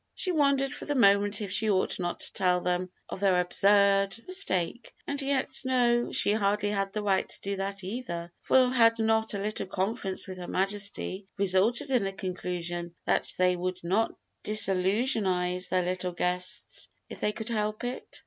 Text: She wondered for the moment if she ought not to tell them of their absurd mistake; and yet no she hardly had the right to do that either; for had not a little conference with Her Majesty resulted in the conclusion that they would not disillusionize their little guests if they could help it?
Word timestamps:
She 0.15 0.31
wondered 0.31 0.73
for 0.73 0.85
the 0.85 0.95
moment 0.95 1.41
if 1.41 1.51
she 1.51 1.69
ought 1.69 1.99
not 1.99 2.21
to 2.21 2.33
tell 2.33 2.59
them 2.59 2.89
of 3.07 3.19
their 3.19 3.39
absurd 3.39 4.15
mistake; 4.25 4.91
and 5.05 5.21
yet 5.21 5.47
no 5.63 6.11
she 6.11 6.33
hardly 6.33 6.69
had 6.71 6.91
the 6.91 7.03
right 7.03 7.29
to 7.29 7.41
do 7.41 7.57
that 7.57 7.83
either; 7.83 8.31
for 8.41 8.69
had 8.71 8.97
not 8.97 9.35
a 9.35 9.39
little 9.39 9.67
conference 9.67 10.25
with 10.25 10.39
Her 10.39 10.47
Majesty 10.47 11.27
resulted 11.37 11.91
in 11.91 12.03
the 12.03 12.13
conclusion 12.13 12.95
that 13.05 13.31
they 13.37 13.55
would 13.55 13.77
not 13.83 14.11
disillusionize 14.43 15.69
their 15.69 15.83
little 15.83 16.13
guests 16.13 16.89
if 17.07 17.19
they 17.19 17.31
could 17.31 17.49
help 17.49 17.83
it? 17.83 18.19